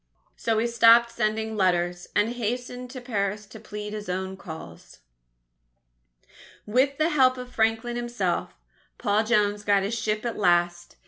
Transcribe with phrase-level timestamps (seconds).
[0.35, 5.01] _So he stopped sending letters, and hastened to Paris to plead his own cause.
[6.65, 8.55] With the help of Franklin himself,
[8.97, 10.95] Paul Jones got his ship at last.